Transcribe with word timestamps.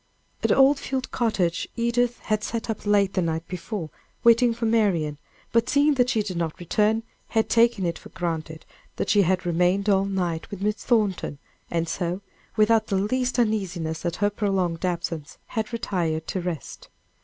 At 0.41 0.51
Old 0.51 0.79
Field 0.79 1.11
Cottage, 1.11 1.67
Edith 1.75 2.17
had 2.21 2.43
sat 2.43 2.71
up 2.71 2.87
late 2.87 3.13
the 3.13 3.21
night 3.21 3.47
before 3.47 3.91
waiting 4.23 4.51
for 4.51 4.65
Marian; 4.65 5.19
but, 5.51 5.69
seeing 5.69 5.93
that 5.93 6.09
she 6.09 6.23
did 6.23 6.37
not 6.37 6.59
return, 6.59 7.03
had 7.27 7.49
taken 7.49 7.85
it 7.85 7.99
for 7.99 8.09
granted 8.09 8.65
that 8.95 9.11
she 9.11 9.21
had 9.21 9.45
remained 9.45 9.89
all 9.89 10.05
night 10.05 10.49
with 10.49 10.63
Miss 10.63 10.77
Thornton, 10.77 11.37
and 11.69 11.87
so, 11.87 12.21
without 12.57 12.87
the 12.87 12.95
least 12.95 13.37
uneasiness 13.37 14.03
at 14.03 14.15
her 14.15 14.31
prolonged 14.31 14.83
absence, 14.83 15.37
had 15.45 15.71
retired 15.71 16.25
to 16.29 16.41
rest. 16.41 16.89